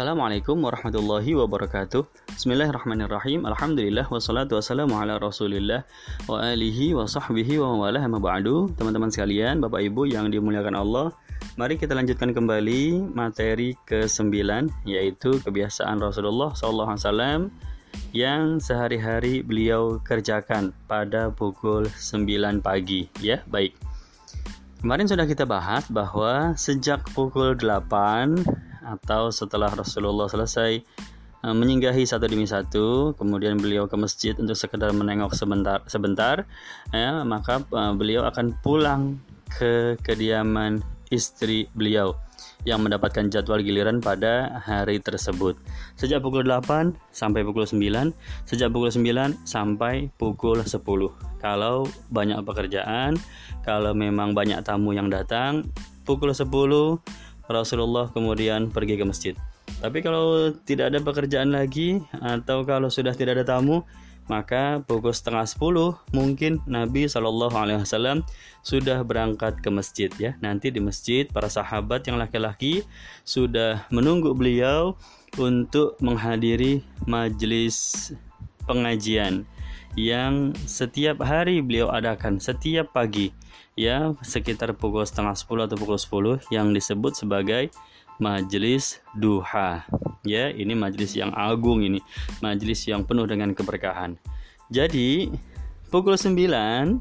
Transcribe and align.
Assalamualaikum 0.00 0.64
warahmatullahi 0.64 1.36
wabarakatuh. 1.36 2.32
Bismillahirrahmanirrahim. 2.32 3.44
Alhamdulillah 3.44 4.08
Wassalatu 4.08 4.56
wassalamu 4.56 4.96
ala 4.96 5.20
rasulillah 5.20 5.84
Wa 6.24 6.40
alihi 6.40 6.96
wa 6.96 7.04
sahbihi 7.04 7.60
wa 7.60 7.84
Teman-teman 8.80 9.12
sekalian, 9.12 9.60
Bapak 9.60 9.84
Ibu 9.84 10.08
yang 10.08 10.32
dimuliakan 10.32 10.72
Allah 10.72 11.12
Mari 11.60 11.76
kita 11.76 11.92
lanjutkan 11.92 12.32
kembali 12.32 13.12
materi 13.12 13.76
ke-9 13.84 14.32
Yaitu 14.88 15.36
kebiasaan 15.44 16.00
Rasulullah 16.00 16.56
SAW 16.56 17.52
Yang 18.16 18.72
sehari-hari 18.72 19.44
beliau 19.44 20.00
kerjakan 20.00 20.72
pada 20.88 21.28
pukul 21.28 21.84
9 21.92 22.64
pagi. 22.64 23.04
Ya, 23.20 23.44
baik. 23.52 23.76
Kemarin 24.80 25.12
sudah 25.12 25.28
kita 25.28 25.44
bahas 25.44 25.92
bahwa 25.92 26.56
sejak 26.56 27.04
pukul 27.12 27.52
8 27.52 28.69
atau 28.90 29.30
setelah 29.30 29.70
Rasulullah 29.70 30.26
selesai 30.26 30.82
uh, 31.46 31.54
menyinggahi 31.54 32.02
satu 32.02 32.26
demi 32.26 32.46
satu, 32.50 33.14
kemudian 33.14 33.56
beliau 33.56 33.86
ke 33.86 33.94
masjid 33.94 34.34
untuk 34.34 34.58
sekedar 34.58 34.90
menengok 34.90 35.32
sebentar, 35.36 35.84
sebentar, 35.86 36.44
ya, 36.90 37.22
maka 37.22 37.62
uh, 37.70 37.94
beliau 37.94 38.26
akan 38.26 38.58
pulang 38.60 39.22
ke 39.50 39.98
kediaman 40.02 40.82
istri 41.10 41.66
beliau 41.74 42.14
yang 42.62 42.84
mendapatkan 42.84 43.28
jadwal 43.32 43.60
giliran 43.60 43.98
pada 43.98 44.62
hari 44.62 45.00
tersebut. 45.00 45.56
Sejak 45.96 46.20
pukul 46.20 46.44
8 46.46 46.92
sampai 47.10 47.42
pukul 47.42 47.64
9, 47.64 48.14
sejak 48.46 48.68
pukul 48.70 48.92
9 48.92 49.44
sampai 49.48 50.12
pukul 50.16 50.60
10. 50.60 50.78
Kalau 51.40 51.88
banyak 52.12 52.40
pekerjaan, 52.44 53.16
kalau 53.64 53.96
memang 53.96 54.36
banyak 54.36 54.60
tamu 54.60 54.92
yang 54.92 55.08
datang, 55.08 55.66
pukul 56.04 56.32
10 56.32 56.46
Rasulullah 57.50 58.08
kemudian 58.14 58.70
pergi 58.70 58.94
ke 58.94 59.04
masjid. 59.04 59.34
Tapi 59.82 59.98
kalau 60.00 60.54
tidak 60.62 60.94
ada 60.94 60.98
pekerjaan 61.02 61.50
lagi 61.50 61.98
atau 62.22 62.62
kalau 62.62 62.86
sudah 62.86 63.14
tidak 63.14 63.42
ada 63.42 63.58
tamu, 63.58 63.82
maka 64.30 64.78
pukul 64.86 65.10
setengah 65.10 65.42
sepuluh 65.42 65.98
mungkin 66.14 66.62
Nabi 66.70 67.10
Wasallam 67.10 68.22
sudah 68.62 69.02
berangkat 69.02 69.58
ke 69.58 69.68
masjid 69.74 70.10
ya. 70.22 70.38
Nanti 70.38 70.70
di 70.70 70.78
masjid 70.78 71.26
para 71.26 71.50
sahabat 71.50 72.06
yang 72.06 72.14
laki-laki 72.14 72.86
sudah 73.26 73.82
menunggu 73.90 74.30
beliau 74.30 74.94
untuk 75.34 75.98
menghadiri 75.98 76.86
majelis 77.10 78.10
pengajian 78.70 79.42
yang 79.98 80.54
setiap 80.66 81.22
hari 81.22 81.58
beliau 81.64 81.90
adakan 81.90 82.38
setiap 82.38 82.94
pagi 82.94 83.34
ya 83.74 84.14
sekitar 84.22 84.76
pukul 84.76 85.02
setengah 85.02 85.34
sepuluh 85.34 85.66
atau 85.66 85.78
pukul 85.78 85.98
sepuluh 85.98 86.36
yang 86.52 86.70
disebut 86.70 87.16
sebagai 87.16 87.72
majelis 88.20 89.00
duha. 89.16 89.82
Ya 90.22 90.52
ini 90.52 90.76
majelis 90.76 91.16
yang 91.16 91.32
agung 91.32 91.80
ini 91.80 91.98
majelis 92.44 92.84
yang 92.84 93.02
penuh 93.08 93.24
dengan 93.24 93.56
keberkahan. 93.56 94.20
Jadi 94.70 95.32
pukul 95.88 96.14
9 96.14 97.00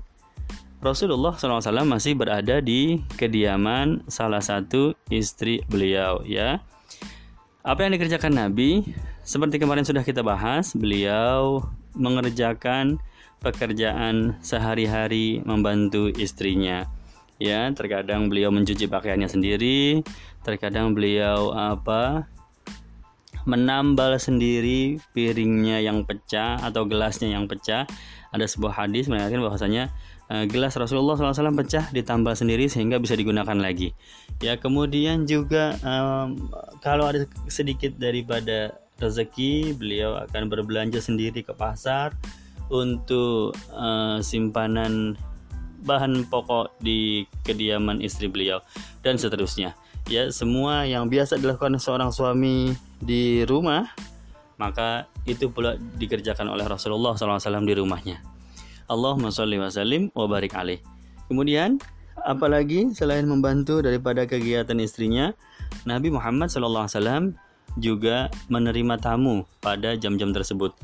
Rasulullah 0.79 1.35
SAW 1.35 1.83
masih 1.83 2.15
berada 2.15 2.63
di 2.63 3.03
kediaman 3.19 4.07
salah 4.07 4.39
satu 4.39 4.95
istri 5.11 5.59
beliau 5.67 6.23
ya. 6.23 6.63
Apa 7.61 7.83
yang 7.83 7.99
dikerjakan 7.99 8.47
Nabi? 8.47 8.95
Seperti 9.27 9.59
kemarin 9.59 9.83
sudah 9.83 10.01
kita 10.01 10.23
bahas 10.23 10.71
beliau 10.71 11.67
mengerjakan 11.99 13.03
pekerjaan 13.43 14.39
sehari-hari 14.39 15.43
membantu 15.43 16.07
istrinya. 16.11 16.87
Ya, 17.39 17.71
terkadang 17.71 18.27
beliau 18.27 18.51
mencuci 18.51 18.91
pakaiannya 18.91 19.31
sendiri, 19.31 20.03
terkadang 20.43 20.91
beliau 20.91 21.55
apa 21.55 22.27
menambal 23.47 24.19
sendiri 24.19 24.99
piringnya 25.15 25.79
yang 25.79 26.03
pecah 26.03 26.59
atau 26.59 26.83
gelasnya 26.83 27.31
yang 27.31 27.47
pecah. 27.47 27.87
Ada 28.29 28.45
sebuah 28.45 28.85
hadis 28.85 29.07
mengatakan 29.07 29.39
bahwasanya 29.39 29.89
uh, 30.29 30.45
gelas 30.45 30.77
Rasulullah 30.77 31.17
SAW 31.17 31.55
pecah 31.57 31.89
ditambal 31.95 32.35
sendiri 32.37 32.67
sehingga 32.67 33.01
bisa 33.01 33.15
digunakan 33.15 33.55
lagi. 33.57 33.95
Ya, 34.43 34.59
kemudian 34.59 35.25
juga 35.25 35.79
um, 35.81 36.51
kalau 36.83 37.09
ada 37.09 37.25
sedikit 37.47 37.97
daripada 37.97 38.77
rezeki, 38.99 39.73
beliau 39.75 40.19
akan 40.27 40.51
berbelanja 40.51 40.99
sendiri 40.99 41.41
ke 41.41 41.55
pasar 41.55 42.13
untuk 42.69 43.57
uh, 43.73 44.21
simpanan 44.21 45.17
bahan 45.87 46.27
pokok 46.27 46.75
di 46.83 47.23
kediaman 47.47 48.03
istri 48.03 48.27
beliau 48.27 48.59
dan 49.01 49.15
seterusnya. 49.15 49.73
Ya, 50.11 50.27
semua 50.29 50.83
yang 50.85 51.07
biasa 51.07 51.39
dilakukan 51.39 51.79
seorang 51.79 52.11
suami 52.11 52.73
di 52.99 53.47
rumah 53.47 53.87
maka 54.59 55.07
itu 55.23 55.47
pula 55.47 55.79
dikerjakan 55.79 56.51
oleh 56.51 56.67
Rasulullah 56.67 57.15
SAW 57.15 57.63
di 57.63 57.73
rumahnya. 57.79 58.19
Allahumma 58.91 59.31
sholli 59.31 59.55
wa 59.55 59.71
sallim 59.71 60.11
wa 60.11 60.27
barik 60.27 60.51
alaih. 60.53 60.83
Kemudian 61.31 61.79
apalagi 62.27 62.91
selain 62.91 63.23
membantu 63.23 63.79
daripada 63.79 64.27
kegiatan 64.27 64.75
istrinya, 64.83 65.31
Nabi 65.87 66.11
Muhammad 66.11 66.51
SAW 66.51 67.31
juga 67.79 68.29
menerima 68.51 68.99
tamu 68.99 69.47
pada 69.63 69.95
jam-jam 69.95 70.35
tersebut. 70.35 70.75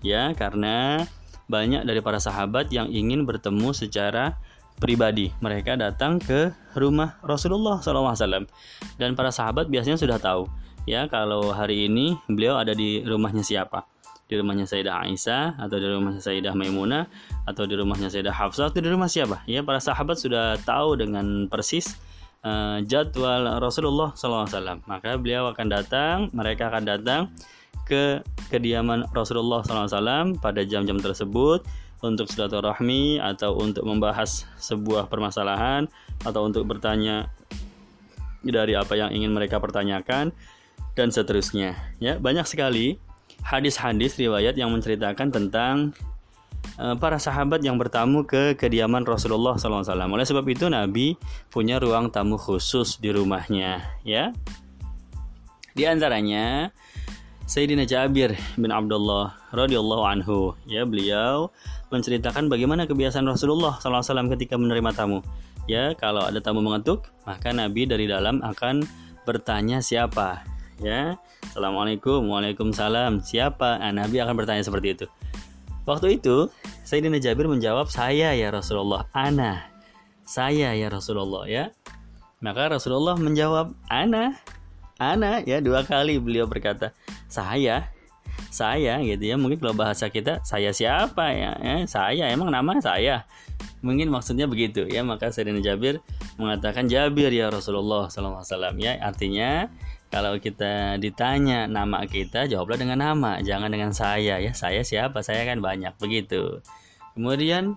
Ya, 0.00 0.32
karena 0.32 1.04
banyak 1.50 1.84
dari 1.84 2.00
para 2.00 2.16
sahabat 2.22 2.72
yang 2.72 2.88
ingin 2.88 3.28
bertemu 3.28 3.76
secara 3.76 4.40
pribadi. 4.78 5.30
Mereka 5.38 5.76
datang 5.76 6.18
ke 6.18 6.50
rumah 6.74 7.20
Rasulullah 7.22 7.78
SAW 7.78 8.46
dan 8.98 9.10
para 9.14 9.30
sahabat 9.30 9.70
biasanya 9.70 9.98
sudah 9.98 10.18
tahu 10.18 10.50
ya 10.84 11.08
kalau 11.08 11.52
hari 11.54 11.88
ini 11.88 12.18
beliau 12.28 12.60
ada 12.60 12.76
di 12.76 13.00
rumahnya 13.04 13.40
siapa 13.40 13.88
di 14.24 14.40
rumahnya 14.40 14.64
Sayyidah 14.64 15.04
Aisyah 15.04 15.60
atau 15.60 15.76
di 15.76 15.86
rumahnya 15.88 16.20
Sayyidah 16.20 16.54
Maimunah 16.56 17.08
atau 17.44 17.68
di 17.68 17.76
rumahnya 17.76 18.08
Sayyidah 18.08 18.32
Hafsah 18.32 18.72
atau 18.72 18.80
di 18.80 18.88
rumah 18.88 19.08
siapa 19.08 19.44
ya 19.44 19.60
para 19.60 19.80
sahabat 19.80 20.16
sudah 20.16 20.56
tahu 20.64 20.96
dengan 20.96 21.48
persis 21.48 21.96
uh, 22.44 22.78
jadwal 22.84 23.58
Rasulullah 23.58 24.12
SAW 24.14 24.84
maka 24.86 25.16
beliau 25.16 25.50
akan 25.50 25.66
datang 25.66 26.16
mereka 26.30 26.70
akan 26.70 26.84
datang 26.84 27.22
ke 27.84 28.24
kediaman 28.48 29.08
Rasulullah 29.12 29.60
SAW 29.64 30.38
pada 30.40 30.64
jam-jam 30.64 30.96
tersebut 30.96 31.64
untuk 32.04 32.28
silaturahmi 32.28 33.20
atau 33.20 33.56
untuk 33.56 33.84
membahas 33.88 34.44
sebuah 34.60 35.08
permasalahan 35.08 35.88
atau 36.24 36.44
untuk 36.44 36.68
bertanya 36.68 37.32
dari 38.44 38.76
apa 38.76 38.92
yang 38.92 39.08
ingin 39.08 39.32
mereka 39.32 39.56
pertanyakan 39.56 40.32
dan 40.92 41.08
seterusnya. 41.08 41.76
Ya 42.00 42.20
banyak 42.20 42.44
sekali 42.44 43.00
hadis-hadis 43.40 44.20
riwayat 44.20 44.56
yang 44.56 44.68
menceritakan 44.72 45.32
tentang 45.32 45.96
para 46.74 47.22
sahabat 47.22 47.62
yang 47.62 47.78
bertamu 47.78 48.26
ke 48.26 48.58
kediaman 48.58 49.06
Rasulullah 49.06 49.54
SAW. 49.54 49.86
Oleh 49.86 50.26
sebab 50.26 50.42
itu 50.50 50.66
Nabi 50.66 51.14
punya 51.50 51.78
ruang 51.78 52.10
tamu 52.10 52.34
khusus 52.34 52.98
di 52.98 53.14
rumahnya 53.14 53.82
ya. 54.02 54.34
Di 55.74 55.86
antaranya 55.86 56.70
Sayyidina 57.44 57.84
Jabir 57.84 58.34
bin 58.58 58.74
Abdullah 58.74 59.38
radhiyallahu 59.54 60.02
anhu. 60.02 60.38
Ya 60.66 60.82
beliau 60.82 61.50
menceritakan 61.94 62.50
bagaimana 62.50 62.90
kebiasaan 62.90 63.26
Rasulullah 63.26 63.78
SAW 63.78 64.30
ketika 64.34 64.58
menerima 64.58 64.90
tamu. 64.94 65.22
Ya 65.70 65.94
kalau 65.94 66.26
ada 66.26 66.42
tamu 66.42 66.60
mengetuk 66.60 67.06
maka 67.22 67.54
Nabi 67.54 67.86
dari 67.86 68.10
dalam 68.10 68.42
akan 68.42 68.82
bertanya 69.22 69.78
siapa. 69.78 70.42
Ya 70.82 71.22
Assalamualaikum 71.54 72.26
Waalaikumsalam 72.26 73.22
siapa? 73.22 73.78
Nah, 73.78 73.94
Nabi 73.94 74.18
akan 74.18 74.34
bertanya 74.34 74.66
seperti 74.66 74.98
itu 74.98 75.06
waktu 75.84 76.20
itu 76.20 76.48
Sayyidina 76.84 77.20
Jabir 77.20 77.48
menjawab 77.48 77.88
saya 77.88 78.36
ya 78.36 78.48
Rasulullah 78.52 79.08
ana. 79.16 79.72
Saya 80.24 80.72
ya 80.72 80.88
Rasulullah 80.88 81.44
ya. 81.48 81.64
Maka 82.44 82.76
Rasulullah 82.76 83.16
menjawab 83.16 83.72
ana. 83.88 84.36
Ana 85.00 85.40
ya 85.44 85.64
dua 85.64 85.84
kali 85.84 86.20
beliau 86.20 86.44
berkata 86.48 86.92
saya. 87.28 87.88
Saya 88.50 89.02
gitu 89.02 89.24
ya. 89.24 89.36
Mungkin 89.40 89.58
kalau 89.58 89.74
bahasa 89.74 90.10
kita 90.10 90.42
saya 90.46 90.70
siapa 90.70 91.34
ya, 91.34 91.52
ya? 91.58 91.76
Saya 91.88 92.30
emang 92.30 92.50
nama 92.50 92.78
saya. 92.78 93.26
Mungkin 93.84 94.08
maksudnya 94.08 94.48
begitu 94.48 94.86
ya. 94.86 95.02
Maka 95.02 95.32
Sayyidina 95.32 95.60
Jabir 95.60 96.00
mengatakan 96.40 96.86
Jabir 96.86 97.30
ya 97.30 97.50
Rasulullah 97.50 98.08
SAW 98.08 98.44
ya. 98.78 98.96
Artinya 99.02 99.68
kalau 100.14 100.38
kita 100.38 100.94
ditanya 101.02 101.66
nama 101.66 102.06
kita 102.06 102.46
jawablah 102.46 102.78
dengan 102.78 103.02
nama 103.02 103.42
jangan 103.42 103.66
dengan 103.66 103.90
saya 103.90 104.38
ya. 104.38 104.54
Saya 104.54 104.86
siapa? 104.86 105.26
Saya 105.26 105.42
kan 105.42 105.58
banyak 105.58 105.90
begitu. 105.98 106.62
Kemudian 107.18 107.74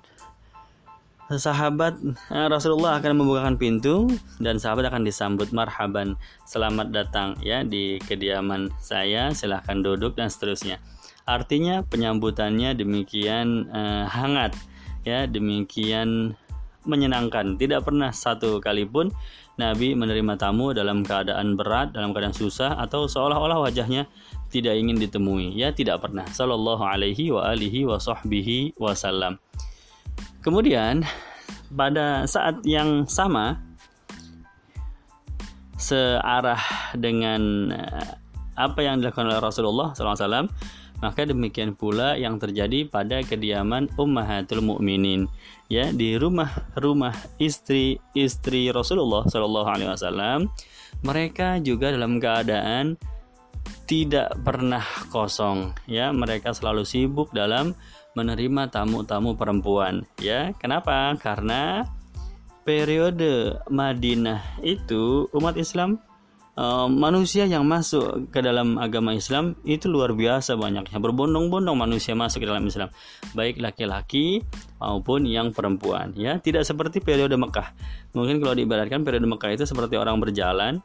sahabat 1.34 1.98
eh, 2.30 2.46
Rasulullah 2.46 3.02
akan 3.02 3.26
membukakan 3.26 3.58
pintu 3.58 4.06
dan 4.38 4.62
sahabat 4.62 4.86
akan 4.86 5.02
disambut 5.02 5.50
marhaban. 5.50 6.14
Selamat 6.46 6.94
datang 6.94 7.42
ya 7.42 7.66
di 7.66 7.98
kediaman 8.06 8.70
saya. 8.78 9.34
Silahkan 9.34 9.82
duduk 9.82 10.14
dan 10.14 10.30
seterusnya. 10.30 10.78
Artinya 11.26 11.82
penyambutannya 11.90 12.78
demikian 12.78 13.66
uh, 13.74 14.06
hangat 14.06 14.54
ya. 15.02 15.26
Demikian 15.26 16.38
menyenangkan. 16.88 17.60
Tidak 17.60 17.84
pernah 17.84 18.10
satu 18.10 18.64
kali 18.64 18.88
pun 18.88 19.12
Nabi 19.60 19.94
menerima 19.94 20.40
tamu 20.40 20.72
dalam 20.72 21.04
keadaan 21.04 21.60
berat, 21.60 21.92
dalam 21.92 22.16
keadaan 22.16 22.34
susah 22.34 22.80
atau 22.80 23.06
seolah-olah 23.06 23.62
wajahnya 23.68 24.08
tidak 24.48 24.80
ingin 24.80 24.98
ditemui. 24.98 25.54
Ya, 25.54 25.76
tidak 25.76 26.02
pernah. 26.02 26.24
Sallallahu 26.26 26.82
alaihi 26.82 27.30
wa 27.30 27.52
alihi 27.52 27.84
wa 27.84 28.00
sahbihi 28.00 28.80
wasallam. 28.80 29.38
Kemudian 30.40 31.04
pada 31.76 32.24
saat 32.24 32.64
yang 32.64 33.04
sama 33.04 33.60
searah 35.78 36.60
dengan 36.98 37.70
eh, 37.76 38.12
apa 38.58 38.80
yang 38.82 38.98
dilakukan 38.98 39.30
oleh 39.30 39.38
Rasulullah 39.38 39.94
SAW 39.94 40.50
maka 41.00 41.26
demikian 41.30 41.78
pula 41.78 42.18
yang 42.18 42.42
terjadi 42.42 42.90
pada 42.90 43.22
kediaman 43.22 43.90
Ummahatul 43.96 44.66
Mukminin 44.66 45.30
ya 45.70 45.94
di 45.94 46.18
rumah-rumah 46.18 47.14
istri-istri 47.38 48.74
Rasulullah 48.74 49.28
Shallallahu 49.30 49.70
alaihi 49.70 49.92
wasallam 49.94 50.50
mereka 51.06 51.62
juga 51.62 51.94
dalam 51.94 52.18
keadaan 52.18 52.98
tidak 53.88 54.36
pernah 54.44 54.84
kosong. 55.12 55.76
Ya 55.88 56.12
mereka 56.12 56.52
selalu 56.52 56.84
sibuk 56.84 57.32
dalam 57.32 57.76
menerima 58.18 58.74
tamu-tamu 58.74 59.38
perempuan. 59.38 60.04
Ya 60.20 60.52
kenapa? 60.58 61.16
Karena 61.22 61.86
periode 62.68 63.64
Madinah 63.72 64.60
itu 64.66 65.32
umat 65.32 65.56
Islam 65.56 66.04
manusia 66.90 67.46
yang 67.46 67.70
masuk 67.70 68.34
ke 68.34 68.42
dalam 68.42 68.82
agama 68.82 69.14
Islam 69.14 69.54
itu 69.62 69.86
luar 69.86 70.18
biasa 70.18 70.58
banyaknya. 70.58 70.98
Berbondong-bondong 70.98 71.78
manusia 71.78 72.18
masuk 72.18 72.42
ke 72.42 72.48
dalam 72.50 72.66
Islam. 72.66 72.90
Baik 73.38 73.62
laki-laki 73.62 74.42
maupun 74.82 75.30
yang 75.30 75.54
perempuan 75.54 76.18
ya. 76.18 76.42
Tidak 76.42 76.66
seperti 76.66 76.98
periode 76.98 77.38
Mekah. 77.38 77.78
Mungkin 78.18 78.42
kalau 78.42 78.58
diibaratkan 78.58 79.06
periode 79.06 79.30
Mekah 79.30 79.54
itu 79.54 79.70
seperti 79.70 80.02
orang 80.02 80.18
berjalan 80.18 80.82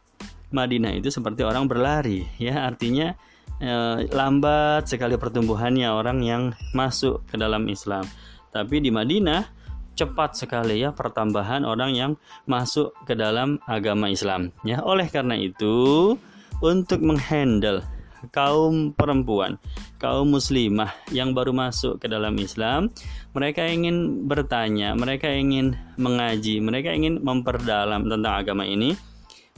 Madinah 0.52 0.92
itu 0.92 1.08
seperti 1.08 1.40
orang 1.40 1.64
berlari 1.64 2.28
ya. 2.36 2.68
Artinya 2.68 3.16
eh, 3.56 4.04
lambat 4.12 4.84
sekali 4.92 5.16
pertumbuhannya 5.16 5.88
orang 5.88 6.20
yang 6.20 6.42
masuk 6.76 7.24
ke 7.32 7.40
dalam 7.40 7.64
Islam. 7.72 8.04
Tapi 8.52 8.84
di 8.84 8.92
Madinah 8.92 9.61
cepat 9.92 10.36
sekali 10.38 10.80
ya 10.80 10.90
pertambahan 10.92 11.64
orang 11.68 11.92
yang 11.92 12.12
masuk 12.48 12.96
ke 13.04 13.12
dalam 13.12 13.60
agama 13.68 14.08
Islam 14.08 14.52
ya. 14.64 14.80
Oleh 14.84 15.08
karena 15.12 15.36
itu 15.36 16.14
untuk 16.62 17.02
menghandle 17.02 17.82
kaum 18.30 18.94
perempuan 18.94 19.58
kaum 19.98 20.30
muslimah 20.30 20.94
yang 21.10 21.34
baru 21.34 21.50
masuk 21.50 21.98
ke 21.98 22.06
dalam 22.06 22.38
Islam 22.38 22.86
mereka 23.34 23.66
ingin 23.66 24.28
bertanya 24.30 24.94
mereka 24.94 25.26
ingin 25.26 25.74
mengaji 25.98 26.62
mereka 26.62 26.94
ingin 26.94 27.18
memperdalam 27.18 28.06
tentang 28.06 28.34
agama 28.46 28.62
ini 28.62 28.94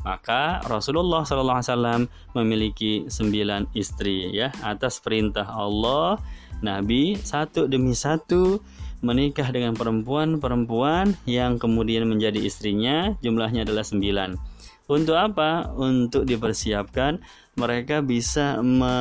maka 0.05 0.61
Rasulullah 0.69 1.25
SAW 1.25 2.09
memiliki 2.37 3.09
sembilan 3.09 3.73
istri 3.77 4.33
ya 4.33 4.53
atas 4.65 5.01
perintah 5.01 5.49
Allah 5.49 6.21
Nabi 6.65 7.17
satu 7.21 7.69
demi 7.69 7.93
satu 7.93 8.61
menikah 9.01 9.51
dengan 9.51 9.75
perempuan-perempuan 9.75 11.17
yang 11.27 11.59
kemudian 11.59 12.07
menjadi 12.07 12.39
istrinya 12.39 13.17
jumlahnya 13.25 13.67
adalah 13.67 13.83
sembilan. 13.83 14.37
Untuk 14.85 15.17
apa? 15.17 15.73
Untuk 15.75 16.29
dipersiapkan 16.29 17.19
mereka 17.57 18.05
bisa 18.05 18.61
me 18.61 18.95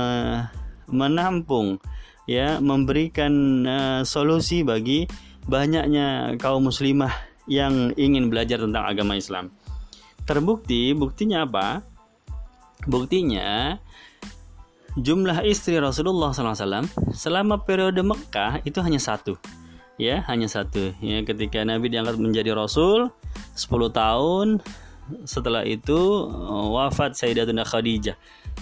menampung 0.87 1.79
ya 2.27 2.59
memberikan 2.59 3.33
uh, 3.67 4.01
solusi 4.07 4.63
bagi 4.63 5.07
banyaknya 5.47 6.39
kaum 6.39 6.71
muslimah 6.71 7.11
yang 7.47 7.91
ingin 7.99 8.31
belajar 8.31 8.63
tentang 8.63 8.87
agama 8.87 9.19
Islam. 9.19 9.51
Terbukti, 10.23 10.95
buktinya 10.95 11.43
apa? 11.43 11.83
Buktinya 12.87 13.75
jumlah 14.95 15.43
istri 15.43 15.75
Rasulullah 15.81 16.31
SAW 16.31 16.87
selama 17.11 17.59
periode 17.59 17.99
Mekah 17.99 18.63
itu 18.63 18.79
hanya 18.79 19.01
satu 19.01 19.35
ya 19.97 20.25
hanya 20.29 20.49
satu. 20.49 20.93
Ya 20.99 21.21
ketika 21.21 21.61
Nabi 21.63 21.89
diangkat 21.93 22.17
menjadi 22.17 22.55
Rasul 22.57 23.13
10 23.57 23.93
tahun 23.93 24.47
setelah 25.27 25.67
itu 25.67 26.29
eh, 26.31 26.67
wafat 26.71 27.19
Sayyidatuna 27.19 27.67
Khadijah 27.67 28.15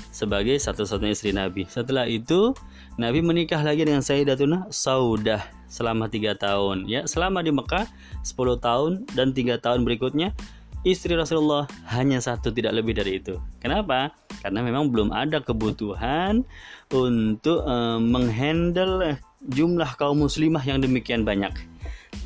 sebagai 0.09 0.57
satu-satunya 0.57 1.13
istri 1.13 1.31
Nabi. 1.31 1.67
Setelah 1.69 2.07
itu 2.07 2.55
Nabi 2.99 3.23
menikah 3.23 3.61
lagi 3.61 3.87
dengan 3.87 4.03
Sayyidatuna 4.03 4.71
Saudah 4.73 5.43
selama 5.71 6.11
tiga 6.11 6.35
tahun. 6.35 6.89
Ya 6.89 7.07
selama 7.07 7.45
di 7.45 7.53
Mekah 7.53 7.87
10 8.25 8.35
tahun 8.59 8.91
dan 9.15 9.31
tiga 9.31 9.61
tahun 9.61 9.87
berikutnya 9.87 10.35
istri 10.81 11.13
Rasulullah 11.13 11.69
hanya 11.93 12.17
satu 12.17 12.49
tidak 12.49 12.73
lebih 12.73 12.97
dari 12.97 13.21
itu. 13.21 13.37
Kenapa? 13.61 14.11
Karena 14.41 14.65
memang 14.65 14.89
belum 14.89 15.13
ada 15.13 15.39
kebutuhan 15.39 16.41
untuk 16.89 17.61
uh, 17.61 18.01
menghandle 18.01 19.21
jumlah 19.47 19.97
kaum 19.97 20.21
muslimah 20.21 20.61
yang 20.61 20.81
demikian 20.81 21.25
banyak. 21.25 21.53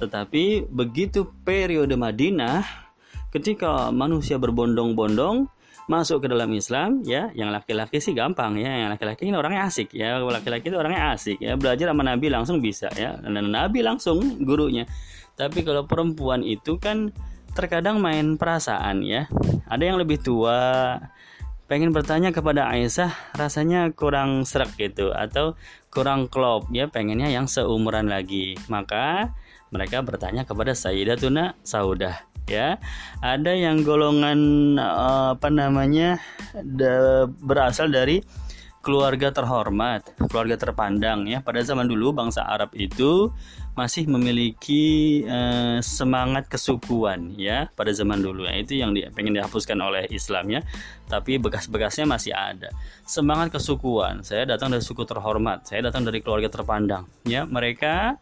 Tetapi 0.01 0.67
begitu 0.67 1.29
periode 1.47 1.95
Madinah, 1.95 2.65
ketika 3.31 3.91
manusia 3.95 4.35
berbondong-bondong 4.35 5.47
masuk 5.85 6.25
ke 6.25 6.27
dalam 6.27 6.49
Islam, 6.51 7.05
ya, 7.05 7.29
yang 7.37 7.53
laki-laki 7.53 8.01
sih 8.01 8.17
gampang 8.17 8.57
ya, 8.57 8.85
yang 8.85 8.89
laki-laki 8.89 9.29
ini 9.29 9.37
orangnya 9.37 9.69
asik 9.69 9.93
ya, 9.93 10.17
laki-laki 10.17 10.73
itu 10.73 10.77
orangnya 10.81 11.13
asik 11.13 11.37
ya, 11.37 11.53
belajar 11.53 11.93
sama 11.93 12.01
Nabi 12.01 12.27
langsung 12.33 12.57
bisa 12.57 12.89
ya, 12.97 13.13
dan 13.21 13.37
Nabi 13.53 13.85
langsung 13.85 14.41
gurunya. 14.41 14.89
Tapi 15.37 15.61
kalau 15.61 15.85
perempuan 15.85 16.41
itu 16.41 16.81
kan 16.81 17.13
terkadang 17.53 18.01
main 18.01 18.35
perasaan 18.35 19.05
ya, 19.05 19.29
ada 19.69 19.83
yang 19.85 20.01
lebih 20.01 20.19
tua, 20.19 20.97
pengen 21.65 21.89
bertanya 21.91 22.29
kepada 22.29 22.69
Aisyah 22.69 23.37
rasanya 23.37 23.89
kurang 23.93 24.45
serak 24.45 24.77
gitu 24.77 25.09
atau 25.13 25.57
kurang 25.89 26.29
klop? 26.29 26.69
Ya 26.69 26.85
pengennya 26.89 27.29
yang 27.29 27.49
seumuran 27.49 28.09
lagi. 28.09 28.57
Maka 28.69 29.33
mereka 29.73 30.05
bertanya 30.05 30.45
kepada 30.45 30.77
Sayyidatuna 30.77 31.57
Saudah 31.65 32.21
ya. 32.45 32.77
Ada 33.21 33.57
yang 33.57 33.81
golongan 33.81 34.39
eh, 34.77 35.27
apa 35.37 35.49
namanya 35.49 36.21
berasal 37.41 37.89
dari 37.89 38.21
keluarga 38.85 39.33
terhormat, 39.33 40.05
keluarga 40.29 40.61
terpandang 40.61 41.25
ya. 41.25 41.41
Pada 41.41 41.57
zaman 41.65 41.89
dulu 41.89 42.13
bangsa 42.13 42.45
Arab 42.45 42.69
itu 42.77 43.33
masih 43.73 44.05
memiliki 44.05 45.25
eh, 45.25 45.81
semangat 45.81 46.45
kesukuan 46.45 47.33
ya 47.33 47.65
pada 47.73 47.89
zaman 47.89 48.21
dulu. 48.21 48.45
Ya 48.45 48.61
itu 48.61 48.77
yang 48.77 48.93
di, 48.93 49.01
pengen 49.09 49.33
dihapuskan 49.33 49.73
oleh 49.81 50.05
Islam 50.13 50.53
ya. 50.53 50.61
Tapi 51.09 51.41
bekas-bekasnya 51.41 52.05
masih 52.05 52.37
ada. 52.37 52.69
Semangat 53.09 53.57
kesukuan. 53.57 54.21
Saya 54.21 54.45
datang 54.45 54.69
dari 54.69 54.85
suku 54.85 55.01
terhormat. 55.01 55.65
Saya 55.65 55.89
datang 55.89 56.05
dari 56.05 56.21
keluarga 56.21 56.53
terpandang 56.53 57.09
ya. 57.25 57.41
Mereka 57.49 58.21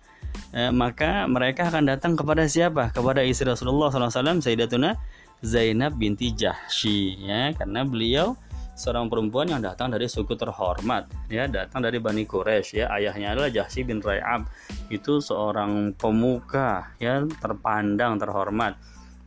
eh, 0.56 0.72
maka 0.72 1.28
mereka 1.28 1.68
akan 1.68 1.92
datang 1.92 2.16
kepada 2.16 2.48
siapa? 2.48 2.96
Kepada 2.96 3.20
istri 3.20 3.52
Rasulullah 3.52 3.92
SAW 3.92 4.40
Sayyidatuna 4.40 4.96
Zainab 5.44 6.00
binti 6.00 6.32
Jahsy 6.32 7.20
ya. 7.20 7.52
Karena 7.52 7.84
beliau 7.84 8.40
seorang 8.74 9.10
perempuan 9.10 9.50
yang 9.50 9.62
datang 9.62 9.94
dari 9.94 10.10
suku 10.10 10.34
terhormat 10.34 11.06
ya 11.30 11.46
datang 11.46 11.86
dari 11.86 12.02
Bani 12.02 12.26
Quraisy 12.26 12.84
ya. 12.84 12.90
Ayahnya 12.90 13.38
adalah 13.38 13.50
Jahsi 13.54 13.86
bin 13.86 14.02
Rayab. 14.02 14.50
Itu 14.90 15.22
seorang 15.22 15.94
pemuka 15.94 16.94
ya 16.98 17.22
terpandang 17.40 18.18
terhormat. 18.18 18.78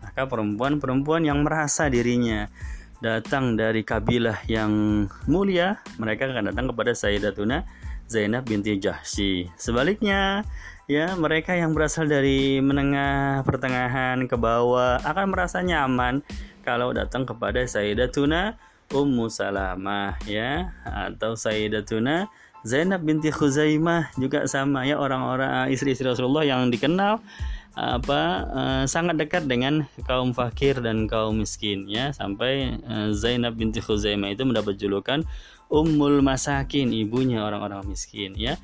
Maka 0.02 0.26
perempuan-perempuan 0.30 1.26
yang 1.26 1.42
merasa 1.42 1.90
dirinya 1.90 2.46
datang 3.00 3.60
dari 3.60 3.84
kabilah 3.84 4.48
yang 4.48 5.04
mulia 5.28 5.84
mereka 6.00 6.32
akan 6.32 6.48
datang 6.52 6.66
kepada 6.72 6.96
Sayyidatuna 6.96 7.68
Zainab 8.08 8.48
binti 8.48 8.78
Jahsi 8.80 9.50
sebaliknya 9.60 10.46
ya 10.88 11.12
mereka 11.18 11.52
yang 11.52 11.76
berasal 11.76 12.08
dari 12.08 12.62
menengah 12.64 13.44
pertengahan 13.44 14.24
ke 14.24 14.38
bawah 14.40 14.96
akan 15.04 15.26
merasa 15.28 15.60
nyaman 15.60 16.24
kalau 16.64 16.96
datang 16.96 17.28
kepada 17.28 17.60
Sayyidatuna 17.68 18.56
Ummu 18.90 19.26
Salamah 19.31 20.19
ya. 20.26 20.75
Atau 20.87 21.35
Sayyidatuna 21.35 22.31
Zainab 22.66 23.07
binti 23.07 23.31
Khuzaimah 23.31 24.11
juga 24.19 24.47
sama 24.50 24.83
ya. 24.83 24.99
Orang-orang 24.99 25.71
eh, 25.71 25.78
istri-istri 25.78 26.07
Rasulullah 26.07 26.43
yang 26.43 26.71
dikenal 26.71 27.23
apa 27.76 28.21
uh, 28.57 28.85
sangat 28.88 29.21
dekat 29.21 29.45
dengan 29.45 29.85
kaum 30.09 30.33
fakir 30.33 30.81
dan 30.81 31.05
kaum 31.07 31.45
miskin 31.45 31.85
ya. 31.87 32.11
Sampai 32.11 32.81
uh, 32.88 33.12
Zainab 33.12 33.61
binti 33.61 33.85
Khuzaimah 33.85 34.33
itu 34.33 34.49
mendapat 34.49 34.81
julukan 34.81 35.23
Ummul 35.69 36.25
Masakin 36.25 36.90
ibunya 36.97 37.45
orang-orang 37.45 37.85
miskin 37.85 38.33
ya. 38.35 38.57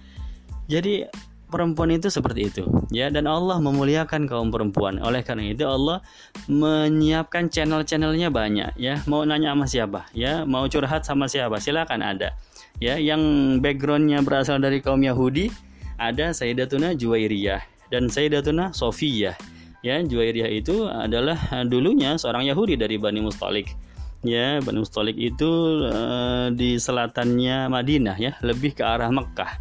Jadi 0.70 1.04
perempuan 1.52 1.92
itu 1.92 2.08
seperti 2.08 2.48
itu. 2.48 2.64
Ya 2.88 3.12
dan 3.12 3.28
Allah 3.28 3.60
memuliakan 3.60 4.24
kaum 4.24 4.48
perempuan. 4.48 4.96
Oleh 5.04 5.20
karena 5.20 5.52
itu 5.52 5.68
Allah 5.68 6.00
menyiapkan 6.48 7.52
channel-channelnya 7.52 8.32
banyak 8.32 8.72
ya. 8.80 9.04
Mau 9.04 9.28
nanya 9.28 9.52
sama 9.52 9.66
siapa? 9.68 10.00
Ya 10.16 10.48
mau 10.48 10.64
curhat 10.66 11.04
sama 11.04 11.28
siapa? 11.28 11.60
Silakan 11.60 12.00
ada. 12.00 12.32
Ya 12.80 12.96
yang 12.96 13.20
backgroundnya 13.60 14.24
berasal 14.24 14.56
dari 14.58 14.80
kaum 14.80 15.04
Yahudi 15.04 15.52
ada 16.00 16.32
Sayyidatuna 16.32 16.96
Juwairiyah 16.96 17.60
dan 17.92 18.08
Sayyidatuna 18.08 18.72
Sofiyah. 18.72 19.36
Ya, 19.82 19.98
Juwairiyah 19.98 20.50
itu 20.50 20.86
adalah 20.86 21.34
dulunya 21.66 22.14
seorang 22.14 22.46
Yahudi 22.46 22.78
dari 22.78 23.02
Bani 23.02 23.18
Mustalik. 23.18 23.74
Ya, 24.22 24.62
Bani 24.62 24.78
Mustalik 24.78 25.18
itu 25.18 25.50
uh, 25.90 26.54
di 26.54 26.78
selatannya 26.78 27.66
Madinah 27.66 28.14
ya, 28.14 28.38
lebih 28.46 28.78
ke 28.78 28.86
arah 28.86 29.10
Mekah. 29.10 29.58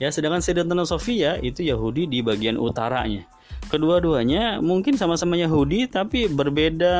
Ya, 0.00 0.08
sedangkan 0.08 0.40
Sayyidatuna 0.40 0.88
Sofia 0.88 1.36
itu 1.44 1.60
Yahudi 1.60 2.08
di 2.08 2.24
bagian 2.24 2.56
utaranya. 2.56 3.28
Kedua-duanya 3.68 4.64
mungkin 4.64 4.96
sama-sama 4.96 5.36
Yahudi 5.36 5.84
tapi 5.92 6.24
berbeda 6.26 6.96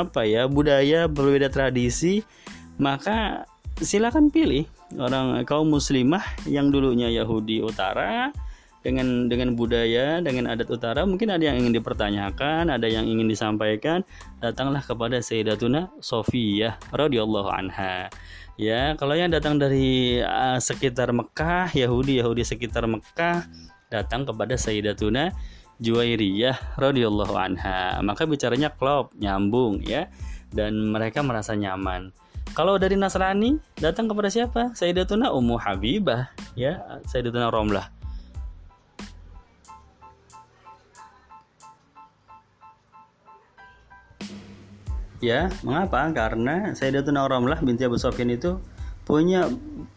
apa 0.00 0.24
ya, 0.24 0.48
budaya, 0.48 1.12
berbeda 1.12 1.52
tradisi. 1.52 2.24
Maka 2.80 3.44
silakan 3.76 4.32
pilih 4.32 4.64
orang 4.96 5.44
kaum 5.44 5.68
muslimah 5.68 6.24
yang 6.48 6.72
dulunya 6.72 7.12
Yahudi 7.12 7.60
utara 7.60 8.32
dengan 8.82 9.30
dengan 9.30 9.54
budaya, 9.54 10.18
dengan 10.18 10.50
adat 10.50 10.66
utara, 10.66 11.06
mungkin 11.06 11.30
ada 11.30 11.46
yang 11.46 11.62
ingin 11.62 11.78
dipertanyakan, 11.78 12.68
ada 12.68 12.90
yang 12.90 13.06
ingin 13.06 13.30
disampaikan, 13.30 14.02
datanglah 14.42 14.82
kepada 14.82 15.22
Sayyidatuna 15.22 15.94
Sofiyah 16.02 16.76
radhiyallahu 16.90 17.48
anha. 17.48 18.10
Ya, 18.60 18.98
kalau 19.00 19.16
yang 19.16 19.32
datang 19.32 19.56
dari 19.56 20.20
uh, 20.20 20.58
sekitar 20.60 21.14
Mekah, 21.14 21.72
Yahudi 21.72 22.20
Yahudi 22.20 22.44
sekitar 22.44 22.84
Mekah 22.84 23.46
datang 23.88 24.26
kepada 24.28 24.58
Sayyidatuna 24.58 25.32
Juwairiyah 25.78 26.76
radhiyallahu 26.76 27.34
anha. 27.38 28.02
Maka 28.02 28.26
bicaranya 28.26 28.68
klop, 28.74 29.14
nyambung 29.16 29.80
ya 29.86 30.10
dan 30.52 30.74
mereka 30.90 31.24
merasa 31.24 31.56
nyaman. 31.56 32.12
Kalau 32.52 32.76
dari 32.76 32.98
Nasrani 32.98 33.56
datang 33.80 34.10
kepada 34.10 34.28
siapa? 34.28 34.76
Sayyidatuna 34.76 35.32
Ummu 35.32 35.56
Habibah 35.56 36.28
ya, 36.52 37.00
Sayyidatuna 37.08 37.48
Romlah 37.48 38.01
Ya, 45.22 45.46
mengapa? 45.62 46.10
Karena 46.10 46.74
Sayyidatuna 46.74 47.22
Ramlah 47.30 47.62
binti 47.62 47.86
Abu 47.86 47.94
Sufyan 47.94 48.34
itu 48.34 48.58
punya 49.06 49.46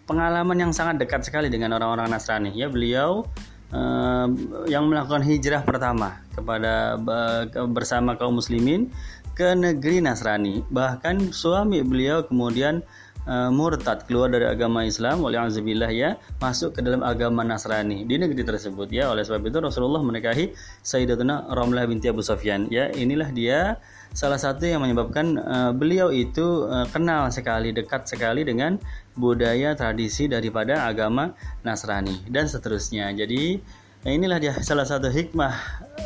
pengalaman 0.05 0.53
yang 0.53 0.71
sangat 0.71 1.01
dekat 1.01 1.25
sekali 1.25 1.49
dengan 1.49 1.73
orang-orang 1.73 2.13
Nasrani. 2.13 2.53
Ya, 2.53 2.69
beliau 2.69 3.25
uh, 3.73 4.27
yang 4.69 4.85
melakukan 4.85 5.25
hijrah 5.25 5.65
pertama 5.65 6.21
kepada 6.37 7.01
uh, 7.01 7.65
bersama 7.73 8.13
kaum 8.21 8.37
muslimin 8.37 8.93
ke 9.33 9.57
negeri 9.57 9.99
Nasrani. 9.99 10.61
Bahkan 10.69 11.33
suami 11.33 11.81
beliau 11.81 12.23
kemudian 12.29 12.85
uh, 13.25 13.49
murtad 13.51 14.05
keluar 14.05 14.31
dari 14.31 14.45
agama 14.45 14.85
Islam 14.85 15.21
oleh 15.25 15.37
azubillah 15.37 15.91
ya 15.91 16.17
masuk 16.39 16.77
ke 16.77 16.79
dalam 16.81 17.01
agama 17.01 17.41
Nasrani 17.41 18.05
di 18.05 18.15
negeri 18.17 18.45
tersebut 18.45 18.89
ya. 18.89 19.11
Oleh 19.11 19.25
sebab 19.25 19.43
itu 19.45 19.57
Rasulullah 19.61 20.01
menikahi 20.01 20.53
Sayyidatuna 20.81 21.51
Ramlah 21.51 21.85
binti 21.89 22.09
Abu 22.09 22.21
Sufyan 22.21 22.69
ya. 22.69 22.89
Inilah 22.93 23.29
dia 23.33 23.77
salah 24.15 24.39
satu 24.39 24.63
yang 24.63 24.79
menyebabkan 24.79 25.35
uh, 25.35 25.71
beliau 25.75 26.13
itu 26.13 26.69
uh, 26.69 26.87
kenal 26.89 27.27
sekali, 27.33 27.75
dekat 27.75 28.07
sekali 28.07 28.47
dengan 28.47 28.79
budaya 29.19 29.75
tradisi 29.75 30.31
daripada 30.31 30.87
agama 30.87 31.35
Nasrani 31.65 32.23
dan 32.31 32.47
seterusnya. 32.47 33.11
Jadi 33.11 33.59
inilah 34.05 34.37
dia 34.39 34.53
salah 34.61 34.87
satu 34.87 35.09
hikmah 35.11 35.53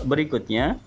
berikutnya. 0.07 0.79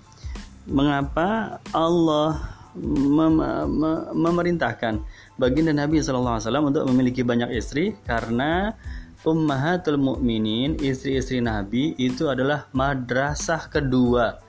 Mengapa 0.62 1.59
Allah 1.75 2.39
mem 2.79 3.37
mem 3.37 3.95
memerintahkan 4.17 5.05
baginda 5.41 5.73
Nabi 5.73 6.01
SAW 6.01 6.41
untuk 6.65 6.85
memiliki 6.93 7.25
banyak 7.25 7.53
istri 7.55 7.97
karena 8.05 8.77
ummahatul 9.23 9.99
mukminin 10.03 10.75
istri-istri 10.83 11.39
Nabi 11.39 11.95
itu 11.95 12.27
adalah 12.27 12.67
madrasah 12.75 13.71
kedua 13.71 14.43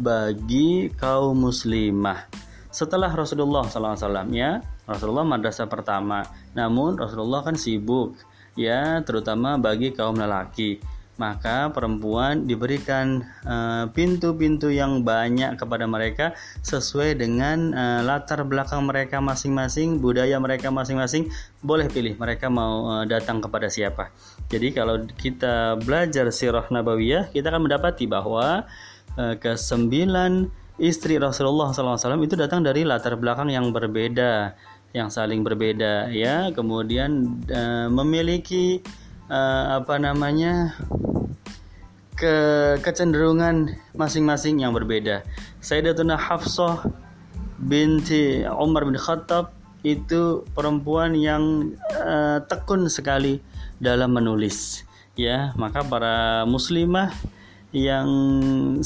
bagi 0.00 0.90
kaum 0.96 1.44
muslimah. 1.44 2.26
Setelah 2.74 3.12
Rasulullah 3.14 3.68
SAW 3.70 4.34
ya, 4.34 4.58
Rasulullah 4.88 5.22
madrasah 5.22 5.70
pertama. 5.70 6.26
Namun 6.58 6.98
Rasulullah 6.98 7.46
kan 7.46 7.54
sibuk 7.54 8.18
ya, 8.58 8.98
terutama 9.06 9.54
bagi 9.60 9.94
kaum 9.94 10.18
lelaki. 10.18 10.82
Maka 11.14 11.70
perempuan 11.70 12.44
diberikan 12.44 13.22
eh, 13.46 13.84
pintu-pintu 13.94 14.66
uh, 14.68 14.74
yang 14.74 15.06
banyak 15.06 15.54
kepada 15.54 15.86
mereka 15.86 16.34
sesuai 16.66 17.14
dengan 17.14 17.70
uh, 17.70 18.00
latar 18.02 18.42
belakang 18.42 18.82
mereka 18.82 19.22
masing-masing, 19.22 20.02
budaya 20.02 20.36
mereka 20.42 20.74
masing-masing. 20.74 21.30
Boleh 21.62 21.86
pilih 21.86 22.18
mereka 22.18 22.50
mau 22.50 22.90
uh, 22.90 23.04
datang 23.06 23.38
kepada 23.38 23.70
siapa. 23.70 24.10
Jadi 24.50 24.74
kalau 24.74 25.06
kita 25.06 25.78
belajar 25.78 26.28
sirah 26.34 26.66
nabawiyah, 26.66 27.30
kita 27.30 27.54
akan 27.54 27.70
mendapati 27.70 28.10
bahwa 28.10 28.66
Eh, 29.14 29.38
ke 29.38 29.54
sembilan 29.54 30.42
istri 30.82 31.22
Rasulullah 31.22 31.70
SAW 31.70 32.18
itu 32.26 32.34
datang 32.34 32.66
dari 32.66 32.82
latar 32.82 33.14
belakang 33.14 33.46
yang 33.46 33.70
berbeda, 33.70 34.58
yang 34.90 35.06
saling 35.06 35.46
berbeda, 35.46 36.10
ya. 36.10 36.50
Kemudian 36.50 37.42
uh, 37.46 37.86
memiliki 37.94 38.82
uh, 39.30 39.80
apa 39.82 39.96
namanya 40.00 40.74
ke 42.14 42.34
kecenderungan 42.80 43.74
masing-masing 43.94 44.62
yang 44.62 44.70
berbeda. 44.70 45.26
Sayyidatuna 45.58 46.14
Hafsah 46.14 46.86
binti 47.58 48.46
Umar 48.46 48.86
bin 48.86 48.98
Khattab 48.98 49.50
itu 49.84 50.46
perempuan 50.56 51.12
yang 51.18 51.74
uh, 52.00 52.40
tekun 52.46 52.88
sekali 52.88 53.42
dalam 53.82 54.16
menulis 54.16 54.86
ya 55.14 55.54
maka 55.54 55.84
para 55.86 56.42
muslimah 56.48 57.14
yang 57.74 58.06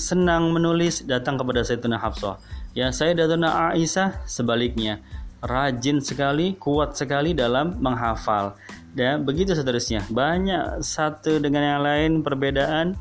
senang 0.00 0.48
menulis 0.48 1.04
datang 1.04 1.36
kepada 1.36 1.60
Sayyidina 1.60 2.00
Hafsah. 2.00 2.40
Ya, 2.72 2.88
Sayyidina 2.88 3.76
Aisyah 3.76 4.24
sebaliknya 4.24 5.04
rajin 5.44 6.00
sekali, 6.00 6.56
kuat 6.56 6.96
sekali 6.96 7.36
dalam 7.36 7.76
menghafal. 7.84 8.56
Dan 8.98 9.22
begitu 9.22 9.54
seterusnya. 9.54 10.02
Banyak 10.10 10.82
satu 10.82 11.38
dengan 11.38 11.62
yang 11.62 11.82
lain 11.86 12.10
perbedaan, 12.26 12.98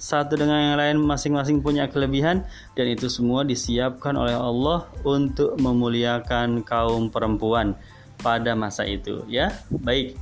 satu 0.00 0.40
dengan 0.40 0.72
yang 0.72 0.76
lain 0.80 0.96
masing-masing 1.04 1.60
punya 1.60 1.84
kelebihan 1.92 2.48
dan 2.72 2.86
itu 2.88 3.12
semua 3.12 3.44
disiapkan 3.44 4.16
oleh 4.16 4.32
Allah 4.32 4.88
untuk 5.04 5.60
memuliakan 5.60 6.64
kaum 6.64 7.12
perempuan 7.12 7.76
pada 8.24 8.56
masa 8.56 8.88
itu, 8.88 9.20
ya. 9.28 9.52
Baik. 9.68 10.16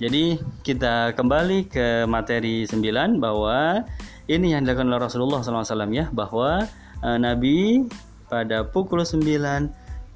Jadi 0.00 0.40
kita 0.66 1.14
kembali 1.14 1.68
ke 1.70 2.08
materi 2.10 2.66
9 2.66 3.20
bahwa 3.22 3.86
ini 4.26 4.50
yang 4.50 4.66
dilakukan 4.66 4.90
oleh 4.90 4.98
Rasulullah 4.98 5.46
SAW 5.46 5.94
ya 5.94 6.10
bahwa 6.10 6.66
uh, 7.06 7.18
Nabi 7.22 7.86
pada 8.26 8.66
pukul 8.66 9.06
9 9.06 9.22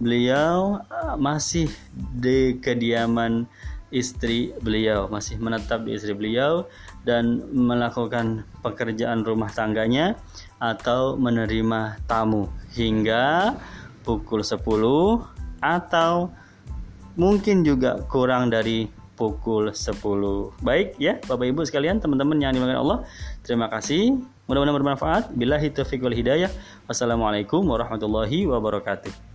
beliau 0.03 0.83
uh, 0.91 1.15
masih 1.15 1.71
di 1.95 2.59
kediaman 2.59 3.47
istri 3.95 4.51
beliau 4.59 5.07
masih 5.07 5.39
menetap 5.39 5.87
di 5.87 5.95
istri 5.95 6.13
beliau 6.13 6.67
dan 7.07 7.47
melakukan 7.55 8.43
pekerjaan 8.61 9.23
rumah 9.23 9.51
tangganya 9.51 10.19
atau 10.59 11.15
menerima 11.15 12.03
tamu 12.11 12.51
hingga 12.75 13.55
pukul 14.03 14.43
10 14.43 14.63
atau 15.63 16.31
mungkin 17.15 17.63
juga 17.63 18.03
kurang 18.07 18.51
dari 18.51 18.91
pukul 19.17 19.73
10. 19.73 20.61
Baik 20.61 21.01
ya, 21.01 21.17
Bapak 21.25 21.49
Ibu 21.49 21.65
sekalian, 21.65 21.99
teman-teman 21.99 22.37
yang 22.37 22.53
dimakan 22.53 22.79
Allah, 22.79 22.99
terima 23.43 23.67
kasih. 23.73 24.21
Mudah-mudahan 24.47 24.79
bermanfaat. 24.79 25.25
Bila 25.35 25.59
taufiq 25.59 26.05
wal 26.07 26.15
hidayah. 26.15 26.53
Wassalamualaikum 26.87 27.67
warahmatullahi 27.67 28.47
wabarakatuh. 28.47 29.26